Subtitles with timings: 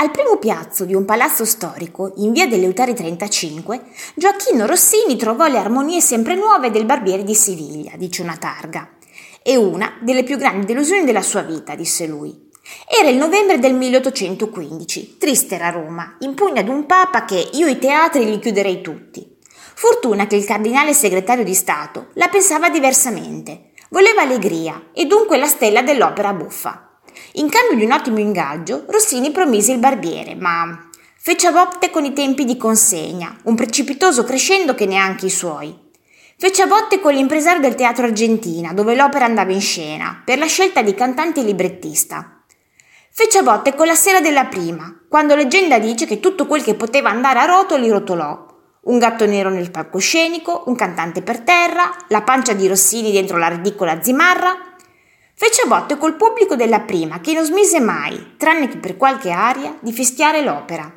[0.00, 3.80] Al primo piazzo di un palazzo storico, in via dell'Eutari 35,
[4.14, 8.90] Gioacchino Rossini trovò le armonie sempre nuove del barbiere di Siviglia, dice una targa.
[9.42, 12.48] È una delle più grandi delusioni della sua vita, disse lui.
[12.86, 17.66] Era il novembre del 1815, triste era Roma, in pugno ad un papa che io
[17.66, 19.36] i teatri li chiuderei tutti.
[19.74, 23.72] Fortuna che il cardinale segretario di Stato la pensava diversamente.
[23.90, 26.87] Voleva allegria e dunque la stella dell'opera buffa.
[27.34, 32.04] In cambio di un ottimo ingaggio, Rossini promise il barbiere, ma fece a botte con
[32.04, 35.86] i tempi di consegna, un precipitoso crescendo che neanche i suoi.
[36.36, 40.46] Fece a botte con l'impresario del teatro Argentina, dove l'opera andava in scena, per la
[40.46, 42.44] scelta di cantante e librettista.
[43.10, 46.76] Fece a botte con la sera della prima, quando leggenda dice che tutto quel che
[46.76, 48.46] poteva andare a rotoli rotolò.
[48.82, 53.48] Un gatto nero nel palcoscenico, un cantante per terra, la pancia di Rossini dentro la
[53.48, 54.67] ridicola zimarra,
[55.58, 59.76] Fece botte col pubblico della prima, che non smise mai, tranne che per qualche aria,
[59.80, 60.88] di fischiare l'opera.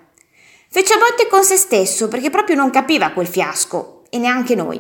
[0.69, 4.79] Fece a botte con se stesso, perché proprio non capiva quel fiasco, e neanche noi.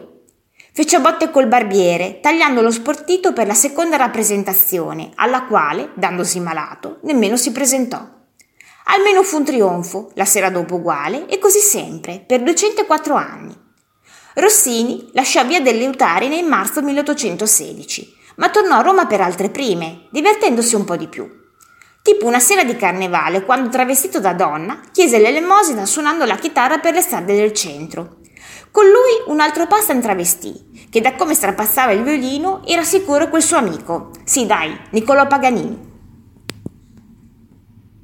[0.71, 6.39] Fece a botte col barbiere, tagliando lo sportito per la seconda rappresentazione, alla quale, dandosi
[6.39, 8.07] malato, nemmeno si presentò.
[8.85, 13.59] Almeno fu un trionfo, la sera dopo uguale, e così sempre, per 204 anni.
[14.35, 20.07] Rossini lasciò via delle Utari nel marzo 1816 ma tornò a Roma per altre prime,
[20.09, 21.29] divertendosi un po' di più.
[22.01, 26.95] Tipo una sera di carnevale, quando travestito da donna, chiese l'elemosina suonando la chitarra per
[26.95, 28.17] le strade del centro.
[28.71, 33.43] Con lui un altro pasta travestì, che da come strapassava il violino era sicuro quel
[33.43, 34.09] suo amico.
[34.23, 35.90] Sì, dai, Niccolò Paganini.